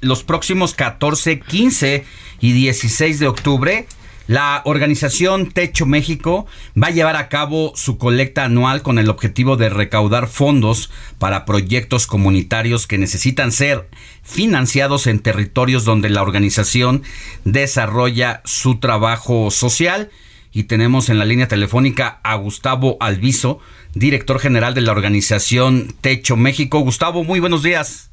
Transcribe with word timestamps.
Los 0.00 0.22
próximos 0.22 0.74
14, 0.74 1.40
15 1.40 2.04
y 2.40 2.52
16 2.52 3.18
de 3.18 3.26
octubre 3.26 3.86
La 4.28 4.62
organización 4.64 5.50
Techo 5.50 5.86
México 5.86 6.46
va 6.80 6.88
a 6.88 6.92
llevar 6.92 7.16
a 7.16 7.28
cabo 7.28 7.72
su 7.74 7.98
colecta 7.98 8.44
anual 8.44 8.82
con 8.82 8.98
el 8.98 9.08
objetivo 9.08 9.56
de 9.56 9.70
recaudar 9.70 10.28
fondos 10.28 10.90
para 11.18 11.44
proyectos 11.44 12.06
comunitarios 12.06 12.86
que 12.86 12.98
necesitan 12.98 13.50
ser 13.50 13.88
financiados 14.22 15.06
en 15.06 15.18
territorios 15.20 15.84
donde 15.84 16.10
la 16.10 16.22
organización 16.22 17.02
desarrolla 17.44 18.42
su 18.44 18.78
trabajo 18.78 19.50
social. 19.50 20.10
Y 20.52 20.64
tenemos 20.64 21.08
en 21.08 21.18
la 21.18 21.24
línea 21.24 21.48
telefónica 21.48 22.20
a 22.22 22.34
Gustavo 22.36 22.96
Alviso, 23.00 23.60
director 23.94 24.38
general 24.38 24.74
de 24.74 24.80
la 24.82 24.92
organización 24.92 25.94
Techo 26.00 26.36
México. 26.36 26.80
Gustavo, 26.80 27.24
muy 27.24 27.40
buenos 27.40 27.62
días. 27.62 28.07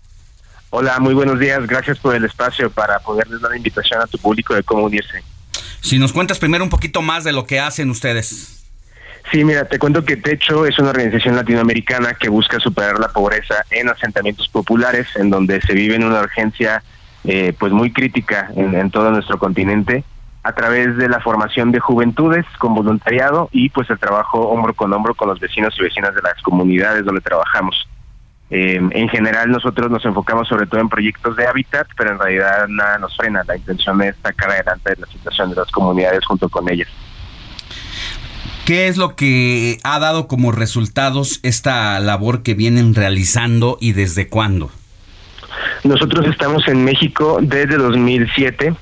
Hola, 0.77 0.99
muy 0.99 1.13
buenos 1.13 1.39
días. 1.39 1.65
Gracias 1.67 1.97
por 1.99 2.13
el 2.15 2.25
espacio 2.25 2.69
para 2.69 2.99
poderles 2.99 3.39
dar 3.39 3.51
la 3.51 3.55
invitación 3.55 4.01
a 4.01 4.07
tu 4.07 4.17
público 4.17 4.53
de 4.53 4.61
cómo 4.61 4.83
unirse. 4.83 5.23
Si 5.79 5.97
nos 5.97 6.11
cuentas 6.11 6.37
primero 6.37 6.65
un 6.65 6.69
poquito 6.69 7.01
más 7.01 7.23
de 7.23 7.31
lo 7.31 7.45
que 7.45 7.61
hacen 7.61 7.89
ustedes. 7.89 8.67
Sí, 9.31 9.45
mira, 9.45 9.63
te 9.69 9.79
cuento 9.79 10.03
que 10.03 10.17
Techo 10.17 10.65
es 10.65 10.77
una 10.77 10.89
organización 10.89 11.37
latinoamericana 11.37 12.15
que 12.15 12.27
busca 12.27 12.59
superar 12.59 12.99
la 12.99 13.07
pobreza 13.07 13.63
en 13.71 13.87
asentamientos 13.87 14.49
populares, 14.49 15.07
en 15.15 15.29
donde 15.29 15.61
se 15.61 15.73
vive 15.73 15.95
en 15.95 16.03
una 16.03 16.19
urgencia 16.19 16.83
eh, 17.23 17.53
pues 17.57 17.71
muy 17.71 17.93
crítica 17.93 18.51
en, 18.57 18.91
todo 18.91 19.11
nuestro 19.11 19.39
continente, 19.39 20.03
a 20.43 20.51
través 20.55 20.97
de 20.97 21.07
la 21.07 21.21
formación 21.21 21.71
de 21.71 21.79
juventudes 21.79 22.45
con 22.59 22.75
voluntariado 22.75 23.47
y 23.53 23.69
pues 23.69 23.89
el 23.89 23.97
trabajo 23.97 24.49
hombro 24.49 24.73
con 24.73 24.91
hombro 24.91 25.15
con 25.15 25.29
los 25.29 25.39
vecinos 25.39 25.73
y 25.79 25.83
vecinas 25.83 26.13
de 26.13 26.21
las 26.21 26.41
comunidades 26.41 27.05
donde 27.05 27.21
trabajamos. 27.21 27.87
Eh, 28.51 28.79
en 28.91 29.09
general 29.09 29.49
nosotros 29.49 29.89
nos 29.89 30.05
enfocamos 30.05 30.47
sobre 30.47 30.67
todo 30.67 30.79
en 30.79 30.89
proyectos 30.89 31.35
de 31.35 31.47
hábitat, 31.47 31.87
pero 31.97 32.11
en 32.11 32.19
realidad 32.19 32.67
nada 32.67 32.97
nos 32.99 33.15
frena. 33.17 33.43
La 33.47 33.57
intención 33.57 34.01
es 34.03 34.15
sacar 34.21 34.51
adelante 34.51 34.93
la 34.97 35.07
situación 35.07 35.49
de 35.49 35.55
las 35.55 35.71
comunidades 35.71 36.23
junto 36.25 36.47
con 36.49 36.69
ellas. 36.69 36.87
¿Qué 38.65 38.87
es 38.87 38.97
lo 38.97 39.15
que 39.15 39.77
ha 39.83 39.99
dado 39.99 40.27
como 40.27 40.51
resultados 40.51 41.39
esta 41.43 41.99
labor 41.99 42.41
que 42.41 42.55
vienen 42.55 42.95
realizando 42.95 43.77
y 43.79 43.93
desde 43.93 44.27
cuándo? 44.27 44.71
Nosotros 45.83 46.25
estamos 46.27 46.67
en 46.67 46.83
México 46.83 47.37
desde 47.41 47.77
2007. 47.77 48.73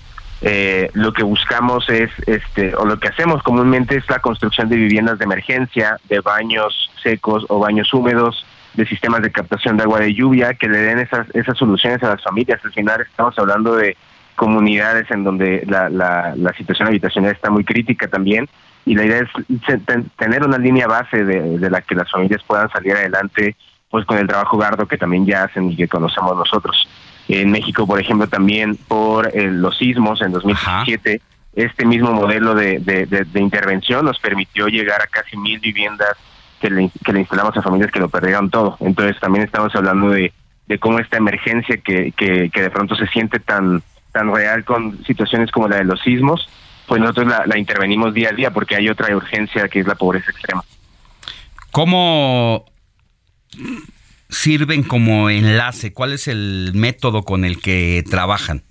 Eh, 0.42 0.90
lo 0.94 1.12
que 1.12 1.24
buscamos 1.24 1.90
es, 1.90 2.10
este, 2.28 2.76
o 2.76 2.86
lo 2.86 2.98
que 2.98 3.10
hacemos 3.10 3.44
comúnmente 3.44 3.98
es 3.98 4.10
la 4.10 4.20
construcción 4.20 4.70
de 4.70 4.78
viviendas 4.78 5.20
de 5.20 5.26
emergencia, 5.26 5.98
de 6.10 6.22
baños 6.22 6.90
secos 7.02 7.46
o 7.50 7.60
baños 7.60 7.94
húmedos, 7.94 8.46
de 8.74 8.86
sistemas 8.86 9.22
de 9.22 9.32
captación 9.32 9.78
de 9.78 9.84
agua 9.84 10.00
de 10.00 10.14
lluvia 10.14 10.54
que 10.54 10.68
le 10.68 10.80
den 10.80 11.00
esas, 11.00 11.28
esas 11.34 11.58
soluciones 11.58 12.02
a 12.04 12.10
las 12.10 12.24
familias. 12.24 12.60
Al 12.64 12.74
final 12.74 13.02
estamos 13.02 13.38
hablando 13.38 13.76
de 13.76 13.96
comunidades 14.36 15.10
en 15.12 15.24
donde 15.24 15.64
la, 15.68 15.90
la, 15.90 16.34
la 16.36 16.54
situación 16.54 16.88
habitacional 16.88 17.32
está 17.32 17.52
muy 17.52 17.64
crítica 17.64 18.08
también 18.08 18.50
y 18.86 18.96
la 18.96 19.06
idea 19.06 19.20
es 19.20 20.10
tener 20.18 20.44
una 20.44 20.58
línea 20.58 20.88
base 20.88 21.24
de, 21.24 21.58
de 21.58 21.70
la 21.70 21.82
que 21.82 21.96
las 21.96 22.10
familias 22.10 22.42
puedan 22.46 22.70
salir 22.70 22.94
adelante 22.94 23.56
pues 23.90 24.06
con 24.06 24.18
el 24.18 24.28
trabajo 24.28 24.58
gardo 24.58 24.88
que 24.88 24.98
también 24.98 25.26
ya 25.26 25.44
hacen 25.44 25.70
y 25.70 25.76
que 25.76 25.88
conocemos 25.88 26.36
nosotros. 26.36 26.88
En 27.28 27.52
México, 27.52 27.86
por 27.86 28.00
ejemplo, 28.00 28.28
también 28.28 28.76
por 28.76 29.28
eh, 29.28 29.52
los 29.52 29.78
sismos 29.78 30.22
en 30.22 30.32
2017, 30.32 31.22
este 31.56 31.86
mismo 31.86 32.12
modelo 32.12 32.56
de, 32.56 32.80
de, 32.80 33.06
de, 33.06 33.40
intervención 33.40 34.04
nos 34.04 34.20
permitió 34.20 34.68
llegar 34.68 35.02
a 35.02 35.06
casi 35.06 35.38
mil 35.38 35.60
viviendas 35.60 36.18
que 36.64 36.70
le, 36.70 36.90
que 37.04 37.12
le 37.12 37.20
instalamos 37.20 37.58
a 37.58 37.62
familias 37.62 37.92
que 37.92 38.00
lo 38.00 38.08
perdieron 38.08 38.50
todo. 38.50 38.78
Entonces 38.80 39.20
también 39.20 39.44
estamos 39.44 39.76
hablando 39.76 40.10
de, 40.12 40.32
de 40.68 40.80
cómo 40.80 40.98
esta 41.00 41.18
emergencia 41.18 41.76
que, 41.76 42.14
que, 42.14 42.50
que, 42.50 42.62
de 42.62 42.70
pronto 42.70 42.96
se 42.96 43.06
siente 43.08 43.42
tan, 43.42 43.84
tan 44.14 44.34
real 44.34 44.64
con 44.64 45.04
situaciones 45.04 45.52
como 45.52 45.68
la 45.68 45.76
de 45.78 45.84
los 45.84 46.00
sismos, 46.02 46.48
pues 46.88 47.02
nosotros 47.02 47.28
la, 47.28 47.46
la 47.48 47.60
intervenimos 47.60 48.14
día 48.14 48.30
a 48.30 48.32
día 48.32 48.52
porque 48.52 48.78
hay 48.78 48.88
otra 48.88 49.14
urgencia 49.14 49.68
que 49.68 49.82
es 49.82 49.88
la 49.88 49.96
pobreza 49.96 50.32
extrema. 50.32 50.64
¿Cómo 51.72 52.64
sirven 54.30 54.84
como 54.84 55.30
enlace? 55.30 55.92
¿Cuál 55.92 56.14
es 56.14 56.30
el 56.30 56.72
método 56.74 57.24
con 57.24 57.44
el 57.44 57.60
que 57.60 58.06
trabajan? 58.10 58.64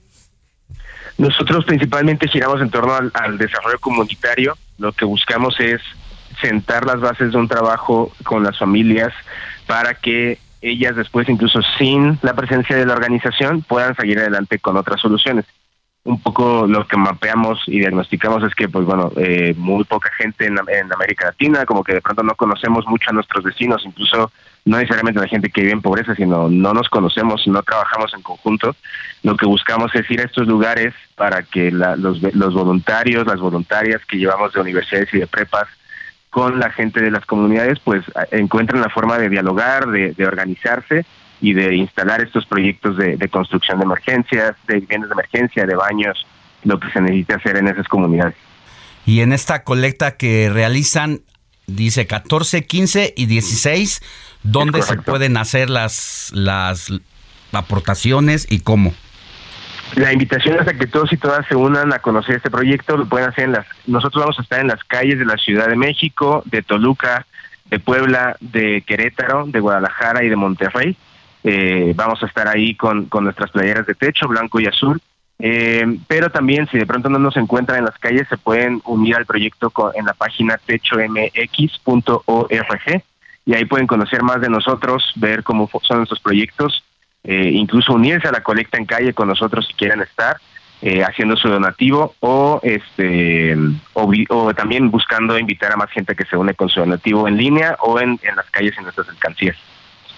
Nosotros 1.19 1.67
principalmente 1.67 2.27
giramos 2.27 2.63
en 2.63 2.71
torno 2.71 2.95
al, 2.95 3.11
al 3.13 3.37
desarrollo 3.37 3.79
comunitario. 3.81 4.57
Lo 4.79 4.93
que 4.93 5.05
buscamos 5.05 5.61
es 5.61 5.83
sentar 6.41 6.87
las 6.87 7.01
bases 7.01 7.33
de 7.33 7.39
un 7.39 7.49
trabajo 7.49 8.13
con 8.25 8.43
las 8.43 8.59
familias 8.59 9.13
para 9.67 9.95
que 9.95 10.39
ellas 10.63 10.95
después, 10.97 11.29
incluso 11.29 11.61
sin 11.77 12.19
la 12.23 12.35
presencia 12.35 12.77
de 12.77 12.87
la 12.87 12.95
organización, 12.95 13.63
puedan 13.63 13.97
seguir 13.97 14.19
adelante 14.21 14.59
con 14.59 14.77
otras 14.77 15.01
soluciones. 15.01 15.45
Un 16.05 16.21
poco 16.21 16.67
lo 16.67 16.87
que 16.89 16.97
mapeamos 16.97 17.63
y 17.67 17.79
diagnosticamos 17.79 18.43
es 18.43 18.55
que, 18.55 18.69
pues 18.69 18.85
bueno, 18.85 19.13
eh, 19.17 19.55
muy 19.57 19.85
poca 19.85 20.11
gente 20.17 20.47
en, 20.47 20.59
en, 20.67 20.93
América 20.93 21.27
Latina, 21.27 21.65
como 21.65 21.85
que 21.85 21.95
de 21.95 22.01
pronto 22.01 22.25
no 22.25 22.35
conocemos 22.35 22.87
mucho 22.89 23.11
a 23.11 23.13
nuestros 23.13 23.45
vecinos, 23.45 23.83
incluso 23.85 24.33
no 24.65 24.79
necesariamente 24.79 25.21
la 25.21 25.29
gente 25.29 25.51
que 25.51 25.61
vive 25.61 25.73
en 25.73 25.83
pobreza, 25.83 26.15
sino 26.17 26.49
no 26.49 26.73
nos 26.73 26.89
conocemos, 26.89 27.47
no 27.47 27.63
trabajamos 27.63 28.15
en 28.15 28.23
conjunto. 28.23 28.75
Lo 29.23 29.37
que 29.37 29.47
buscamos 29.47 29.95
es 29.95 30.09
ir 30.11 30.21
a 30.21 30.25
estos 30.25 30.49
lugares 30.49 30.93
para 31.15 31.43
que 31.43 31.71
la, 31.71 31.95
los, 31.95 32.21
los 32.35 32.55
voluntarios, 32.55 33.27
las 33.27 33.41
voluntarias 33.41 34.05
que 34.05 34.19
llevamos 34.19 34.53
de 34.53 34.61
universidades 34.61 35.13
y 35.15 35.19
de 35.19 35.27
prepas, 35.29 35.69
con 36.33 36.59
la 36.59 36.71
gente 36.71 37.03
de 37.03 37.11
las 37.11 37.27
comunidades, 37.27 37.79
pues 37.81 38.03
encuentran 38.31 38.81
la 38.81 38.89
forma 38.89 39.19
de 39.19 39.29
dialogar, 39.29 39.87
de, 39.89 40.15
de 40.15 40.27
organizarse 40.27 41.05
y 41.43 41.53
de 41.53 41.77
instalar 41.77 42.23
estos 42.23 42.47
proyectos 42.47 42.97
de, 42.97 43.19
de, 43.19 43.29
construcción 43.29 43.79
de 43.79 43.85
emergencias, 43.85 44.57
de 44.67 44.81
viviendas 44.81 45.11
de 45.11 45.13
emergencia, 45.13 45.67
de 45.67 45.75
baños, 45.75 46.27
lo 46.65 46.81
que 46.81 46.91
se 46.91 47.03
necesita 47.03 47.37
hacer 47.37 47.59
en 47.59 47.69
esas 47.69 47.87
comunidades. 47.87 48.35
Y 49.05 49.21
en 49.21 49.35
esta 49.35 49.63
colecta 49.63 50.17
que 50.17 50.49
realizan, 50.49 51.21
dice 51.67 52.07
14, 52.07 52.65
15 52.65 53.13
y 53.15 53.27
16, 53.27 54.01
¿dónde 54.43 54.81
se 54.81 54.97
pueden 54.97 55.37
hacer 55.37 55.69
las, 55.69 56.31
las 56.33 56.89
aportaciones 57.53 58.47
y 58.49 58.61
cómo? 58.61 58.95
La 59.95 60.13
invitación 60.13 60.59
es 60.59 60.67
a 60.67 60.73
que 60.73 60.87
todos 60.87 61.13
y 61.13 61.19
todas 61.19 61.47
se 61.47 61.55
unan 61.55 61.93
a 61.93 61.99
conocer 61.99 62.37
este 62.37 62.51
proyecto. 62.51 62.97
Lo 62.97 63.07
pueden 63.07 63.29
hacer 63.29 63.45
en 63.45 63.53
las. 63.53 63.67
Nosotros 63.87 64.23
vamos 64.23 64.39
a 64.39 64.43
estar 64.43 64.61
en 64.61 64.69
las 64.69 64.83
calles 64.85 65.19
de 65.19 65.27
la 65.27 65.37
Ciudad 65.37 65.69
de 65.69 65.77
México, 65.77 66.43
de 66.47 66.63
Toluca, 66.63 67.27
de 67.67 67.79
Puebla, 67.79 68.37
de 68.41 68.83
Querétaro, 68.87 69.45
de 69.47 69.61
Guadalajara 69.61 70.25
y 70.25 70.31
de 70.31 70.37
Monterrey. 70.37 70.97
Eh, 71.45 71.93
vamos 71.95 72.23
a 72.23 72.27
estar 72.27 72.49
ahí 72.49 72.75
con, 72.75 73.09
nuestras 73.21 73.51
playeras 73.51 73.87
de 73.87 73.95
techo, 73.95 74.29
blanco 74.29 74.61
y 74.61 74.67
azul. 74.67 74.99
Eh, 75.39 75.85
pero 76.07 76.31
también, 76.31 76.67
si 76.69 76.79
de 76.79 76.87
pronto 76.87 77.11
no 77.11 77.19
nos 77.19 77.37
encuentran 77.37 77.79
en 77.79 77.85
las 77.85 77.99
calles, 77.99 78.27
se 78.29 78.39
pueden 78.39 78.81
unir 78.87 79.17
al 79.17 79.27
proyecto 79.27 79.73
en 79.95 80.07
la 80.07 80.15
página 80.15 80.59
techomx.org 80.65 81.23
y 83.45 83.55
ahí 83.55 83.65
pueden 83.65 83.89
conocer 83.89 84.23
más 84.23 84.41
de 84.41 84.49
nosotros, 84.49 85.13
ver 85.17 85.43
cómo 85.43 85.69
son 85.83 85.99
nuestros 85.99 86.21
proyectos 86.21 86.85
eh, 87.25 87.51
incluso 87.53 87.93
unirse 87.93 88.29
a 88.29 88.33
la 88.33 88.43
colecta 88.43 88.79
en 88.79 88.87
calle 88.87 89.15
con 89.15 89.29
nosotros 89.29 89.67
si 89.67 89.75
quieren 89.75 90.01
estar. 90.01 90.37
Eh, 90.85 91.05
haciendo 91.05 91.37
su 91.37 91.49
donativo 91.49 92.17
o 92.19 92.59
este 92.65 93.57
o, 93.93 94.53
también 94.53 94.91
buscando 94.91 95.39
invitar 95.39 95.71
a 95.71 95.77
más 95.77 95.89
gente 95.93 96.17
que 96.17 96.25
se 96.25 96.37
une 96.37 96.55
con 96.55 96.69
su 96.69 96.81
donativo 96.81 97.29
en 97.29 97.37
línea 97.37 97.77
o 97.79 98.01
en, 98.01 98.19
en 98.25 98.35
las 98.35 98.51
calles 98.51 98.77
en 98.77 98.83
nuestras 98.83 99.09
alcancías. 99.09 99.57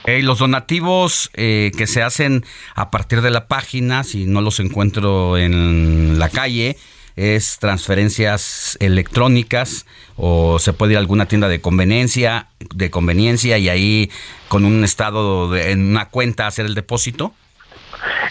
Hey, 0.07 0.23
los 0.23 0.39
donativos 0.39 1.31
eh, 1.35 1.71
que 1.77 1.87
se 1.87 2.03
hacen 2.03 2.45
a 2.75 2.91
partir 2.91 3.23
de 3.23 3.31
la 3.31 3.47
página, 3.47 4.05
si 4.05 4.27
no 4.27 4.43
los 4.43 4.61
encuentro 4.61 5.39
en 5.39 6.19
la 6.19 6.29
calle, 6.29 6.77
es 7.17 7.59
transferencias 7.59 8.77
electrónicas 8.81 9.87
o 10.17 10.59
se 10.59 10.73
puede 10.73 10.93
ir 10.93 10.97
a 10.99 11.01
alguna 11.01 11.27
tienda 11.27 11.49
de 11.49 11.61
conveniencia, 11.61 12.49
de 12.75 12.91
conveniencia 12.91 13.59
y 13.59 13.69
ahí 13.69 14.11
con 14.49 14.65
un 14.65 14.85
estado 14.85 15.51
de, 15.51 15.73
en 15.73 15.91
una 15.91 16.07
cuenta 16.07 16.47
hacer 16.47 16.67
el 16.67 16.75
depósito? 16.75 17.33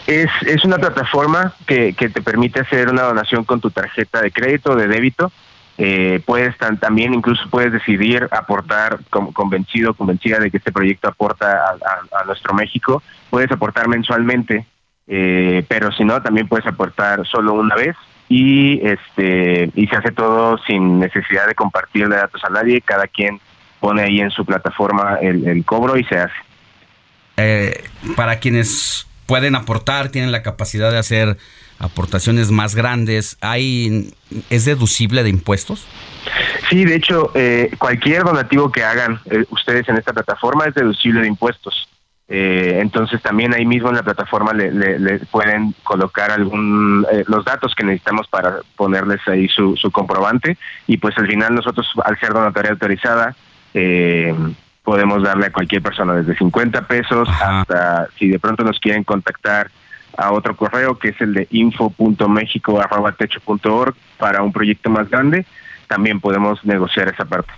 Es, 0.07 0.29
es 0.45 0.65
una 0.65 0.77
plataforma 0.77 1.53
que, 1.65 1.93
que 1.93 2.09
te 2.09 2.21
permite 2.21 2.59
hacer 2.59 2.89
una 2.89 3.03
donación 3.03 3.45
con 3.45 3.61
tu 3.61 3.71
tarjeta 3.71 4.21
de 4.21 4.31
crédito 4.31 4.71
o 4.71 4.75
de 4.75 4.87
débito 4.87 5.31
Eh, 5.77 6.21
puedes 6.25 6.55
también 6.79 7.13
incluso 7.13 7.49
puedes 7.49 7.73
decidir 7.73 8.27
aportar 8.31 8.99
convencido, 9.09 9.95
convencida 9.95 10.37
de 10.37 10.51
que 10.51 10.57
este 10.57 10.71
proyecto 10.71 11.07
aporta 11.07 11.77
a, 12.11 12.25
nuestro 12.25 12.53
México. 12.53 13.01
Puedes 13.29 13.51
aportar 13.51 13.87
mensualmente, 13.87 14.67
eh, 15.07 15.65
pero 15.67 15.91
si 15.91 16.03
no, 16.03 16.21
también 16.21 16.47
puedes 16.47 16.67
aportar 16.67 17.25
solo 17.25 17.53
una 17.53 17.75
vez 17.75 17.95
y 18.33 18.79
este 18.83 19.69
y 19.75 19.85
se 19.85 19.95
hace 19.95 20.11
todo 20.11 20.57
sin 20.65 20.99
necesidad 20.99 21.45
de 21.45 21.53
compartirle 21.53 22.15
datos 22.15 22.43
a 22.43 22.49
nadie. 22.49 22.81
Cada 22.81 23.05
quien 23.05 23.39
pone 23.79 24.01
ahí 24.01 24.21
en 24.21 24.31
su 24.31 24.43
plataforma 24.43 25.19
el, 25.21 25.63
cobro 25.65 25.97
y 25.97 26.03
se 26.05 26.17
hace. 26.17 26.33
Eh, 27.37 27.83
para 28.15 28.39
quienes 28.39 29.05
pueden 29.27 29.53
aportar, 29.53 30.09
tienen 30.09 30.31
la 30.31 30.41
capacidad 30.41 30.91
de 30.91 30.97
hacer 30.97 31.37
aportaciones 31.77 32.49
más 32.49 32.73
grandes, 32.73 33.37
¿hay, 33.41 34.13
¿es 34.49 34.65
deducible 34.65 35.21
de 35.21 35.29
impuestos? 35.29 35.85
Sí, 36.69 36.85
de 36.85 36.95
hecho, 36.95 37.31
eh, 37.35 37.69
cualquier 37.77 38.23
donativo 38.23 38.71
que 38.71 38.83
hagan 38.83 39.19
eh, 39.29 39.43
ustedes 39.51 39.87
en 39.89 39.97
esta 39.97 40.13
plataforma 40.13 40.65
es 40.65 40.73
deducible 40.73 41.21
de 41.21 41.27
impuestos. 41.27 41.87
Eh, 42.35 42.79
entonces 42.81 43.21
también 43.21 43.53
ahí 43.53 43.63
mismo 43.63 43.89
en 43.89 43.95
la 43.95 44.01
plataforma 44.01 44.53
le, 44.53 45.19
pueden 45.31 45.75
colocar 45.83 46.31
algún 46.31 47.05
los 47.27 47.45
datos 47.45 47.75
que 47.75 47.83
necesitamos 47.83 48.27
para 48.27 48.55
ponerles 48.75 49.19
ahí 49.27 49.47
su, 49.47 49.77
su 49.77 49.91
comprobante 49.91 50.57
y 50.87 50.97
pues 50.97 51.15
al 51.19 51.27
final 51.27 51.53
nosotros 51.53 51.87
al 52.03 52.19
ser 52.19 52.33
donatoria 52.33 52.71
autorizada 52.71 53.35
podemos 54.83 55.21
darle 55.21 55.45
a 55.47 55.51
cualquier 55.51 55.83
persona 55.83 56.15
desde 56.15 56.35
50 56.35 56.87
pesos 56.87 57.29
hasta 57.29 58.07
si 58.17 58.29
de 58.29 58.39
pronto 58.39 58.63
nos 58.63 58.79
quieren 58.79 59.03
contactar 59.03 59.69
a 60.17 60.31
otro 60.31 60.55
correo 60.55 60.97
que 60.97 61.09
es 61.09 61.21
el 61.21 61.33
de 61.33 61.47
info.mexico.techo.org 61.51 63.95
para 64.17 64.41
un 64.43 64.51
proyecto 64.51 64.89
más 64.89 65.09
grande, 65.09 65.45
también 65.87 66.19
podemos 66.19 66.65
negociar 66.65 67.07
esa 67.09 67.25
parte. 67.25 67.53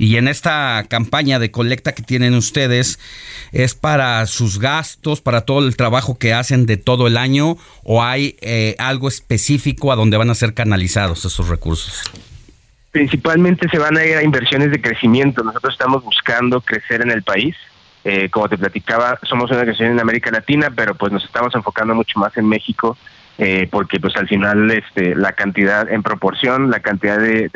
Y 0.00 0.16
en 0.16 0.28
esta 0.28 0.82
campaña 0.88 1.38
de 1.38 1.50
colecta 1.50 1.92
que 1.92 2.02
tienen 2.02 2.32
ustedes, 2.32 2.98
¿es 3.52 3.74
para 3.74 4.24
sus 4.24 4.58
gastos, 4.58 5.20
para 5.20 5.42
todo 5.42 5.66
el 5.66 5.76
trabajo 5.76 6.16
que 6.16 6.32
hacen 6.32 6.64
de 6.64 6.78
todo 6.78 7.06
el 7.06 7.18
año 7.18 7.58
o 7.84 8.02
hay 8.02 8.34
eh, 8.40 8.76
algo 8.78 9.08
específico 9.08 9.92
a 9.92 9.96
donde 9.96 10.16
van 10.16 10.30
a 10.30 10.34
ser 10.34 10.54
canalizados 10.54 11.26
esos 11.26 11.48
recursos? 11.48 12.10
Principalmente 12.92 13.68
se 13.68 13.78
van 13.78 13.98
a 13.98 14.06
ir 14.06 14.16
a 14.16 14.22
inversiones 14.22 14.70
de 14.70 14.80
crecimiento. 14.80 15.44
Nosotros 15.44 15.74
estamos 15.74 16.02
buscando 16.02 16.62
crecer 16.62 17.02
en 17.02 17.10
el 17.10 17.22
país 17.22 17.54
eh, 18.02 18.30
como 18.30 18.48
te 18.48 18.56
platicaba, 18.56 19.18
somos 19.24 19.50
una 19.50 19.60
organización 19.60 19.92
en 19.92 20.00
América 20.00 20.30
Latina, 20.30 20.72
pero 20.74 20.94
pues 20.94 21.12
nos 21.12 21.22
estamos 21.22 21.54
enfocando 21.54 21.94
mucho 21.94 22.18
más 22.18 22.34
en 22.38 22.48
México, 22.48 22.96
eh, 23.38 23.68
porque 23.70 23.98
pues 23.98 24.14
al 24.16 24.28
final 24.28 24.70
este, 24.70 25.14
la 25.14 25.32
cantidad, 25.32 25.90
en 25.90 26.02
proporción, 26.02 26.70
la 26.70 26.80
cantidad 26.80 27.18
de, 27.18 27.50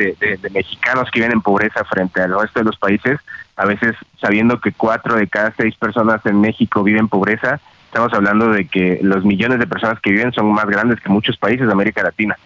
mexicanos 0.53 1.11
que 1.11 1.21
viven 1.21 1.33
en 1.33 1.43
pobreza 1.43 1.85
frente 1.85 2.23
al 2.23 2.41
resto 2.41 2.61
de 2.61 2.65
los 2.65 2.79
países, 2.79 3.21
a 3.57 3.67
veces 3.67 3.95
sabiendo 4.21 4.61
que 4.61 4.73
cuatro 4.73 5.17
de 5.17 5.29
cada 5.29 5.53
seis 5.57 5.77
personas 5.77 6.25
en 6.25 6.41
México 6.41 6.83
viven 6.83 7.01
en 7.01 7.09
pobreza, 7.09 7.61
estamos 7.87 8.13
hablando 8.15 8.49
de 8.49 8.67
que 8.67 8.99
los 9.03 9.25
millones 9.25 9.59
de 9.59 9.67
personas 9.67 10.01
que 10.01 10.11
viven 10.11 10.33
son 10.33 10.53
más 10.53 10.67
grandes 10.67 11.01
que 11.01 11.09
muchos 11.11 11.37
países 11.37 11.67
de 11.67 11.73
América 11.73 12.03
Latina. 12.03 12.37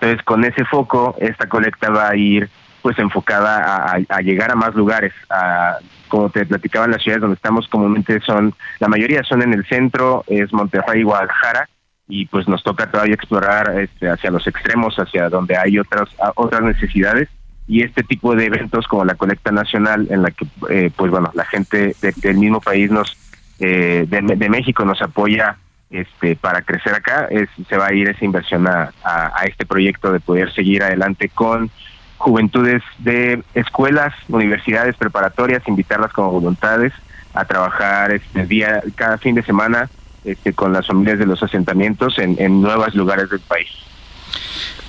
Entonces, 0.00 0.24
con 0.24 0.44
ese 0.44 0.64
foco, 0.64 1.16
esta 1.18 1.48
colecta 1.48 1.90
va 1.90 2.08
a 2.08 2.16
ir 2.16 2.48
pues 2.82 2.98
enfocada 2.98 3.96
a, 4.08 4.20
llegar 4.20 4.52
a 4.52 4.54
más 4.54 4.74
lugares, 4.74 5.12
a, 5.28 5.78
como 6.06 6.30
te 6.30 6.46
platicaba 6.46 6.86
las 6.86 7.02
ciudades 7.02 7.20
donde 7.20 7.34
estamos 7.34 7.66
comúnmente 7.66 8.20
son, 8.20 8.54
la 8.78 8.86
mayoría 8.86 9.24
son 9.24 9.42
en 9.42 9.54
el 9.54 9.66
centro, 9.66 10.22
es 10.28 10.52
Monterrey 10.52 11.00
y 11.00 11.02
Guadalajara, 11.02 11.68
y 12.08 12.26
pues 12.26 12.46
nos 12.48 12.62
toca 12.62 12.90
todavía 12.90 13.14
explorar 13.14 13.78
este, 13.80 14.08
hacia 14.08 14.30
los 14.30 14.46
extremos, 14.46 14.96
hacia 14.96 15.28
donde 15.28 15.56
hay 15.56 15.78
otras, 15.78 16.08
otras 16.36 16.62
necesidades, 16.62 17.28
y 17.68 17.82
este 17.82 18.02
tipo 18.02 18.34
de 18.34 18.46
eventos 18.46 18.86
como 18.86 19.04
la 19.04 19.14
colecta 19.14 19.50
nacional 19.50 20.06
en 20.10 20.22
la 20.22 20.30
que 20.30 20.46
eh, 20.70 20.90
pues 20.94 21.10
bueno 21.10 21.30
la 21.34 21.44
gente 21.44 21.96
del 22.00 22.38
mismo 22.38 22.60
país 22.60 22.90
nos 22.90 23.16
eh, 23.58 24.06
de, 24.06 24.48
México 24.48 24.84
nos 24.84 25.02
apoya 25.02 25.56
este 25.90 26.36
para 26.36 26.62
crecer 26.62 26.94
acá 26.94 27.26
es, 27.28 27.48
se 27.68 27.76
va 27.76 27.88
a 27.88 27.92
ir 27.92 28.08
esa 28.08 28.24
inversión 28.24 28.68
a, 28.68 28.92
a, 29.02 29.42
este 29.46 29.66
proyecto 29.66 30.12
de 30.12 30.20
poder 30.20 30.52
seguir 30.52 30.82
adelante 30.82 31.28
con 31.28 31.70
juventudes 32.18 32.82
de 32.98 33.42
escuelas, 33.54 34.14
universidades 34.28 34.96
preparatorias, 34.96 35.66
invitarlas 35.66 36.12
como 36.12 36.30
voluntades 36.30 36.92
a 37.34 37.44
trabajar 37.44 38.12
este 38.12 38.46
día, 38.46 38.82
cada 38.94 39.18
fin 39.18 39.34
de 39.34 39.42
semana 39.42 39.90
este, 40.26 40.52
con 40.52 40.72
las 40.72 40.86
familias 40.86 41.18
de 41.18 41.26
los 41.26 41.42
asentamientos 41.42 42.18
en, 42.18 42.36
en 42.38 42.60
nuevos 42.60 42.94
lugares 42.94 43.30
del 43.30 43.40
país. 43.40 43.68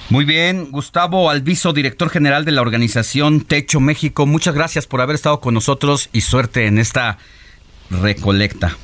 Muy 0.09 0.25
bien, 0.25 0.71
Gustavo 0.71 1.29
Alviso, 1.29 1.73
director 1.73 2.09
general 2.09 2.45
de 2.45 2.53
la 2.53 2.61
organización 2.61 3.41
Techo 3.41 3.79
México, 3.79 4.25
muchas 4.25 4.55
gracias 4.55 4.87
por 4.87 5.01
haber 5.01 5.15
estado 5.15 5.41
con 5.41 5.53
nosotros 5.53 6.09
y 6.13 6.21
suerte 6.21 6.65
en 6.65 6.77
esta 6.77 7.17
recolecta. 7.89 8.77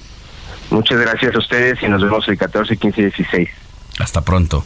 Muchas 0.69 0.99
gracias 0.99 1.33
a 1.35 1.39
ustedes 1.39 1.81
y 1.81 1.87
nos 1.87 2.01
vemos 2.01 2.27
el 2.27 2.37
14, 2.37 2.75
15 2.77 3.01
y 3.01 3.03
16. 3.05 3.49
Hasta 3.99 4.21
pronto. 4.21 4.65